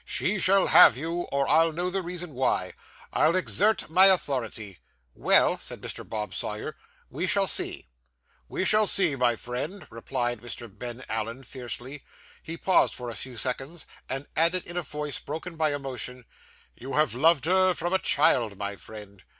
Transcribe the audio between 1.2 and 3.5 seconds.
or I'll know the reason why. I'll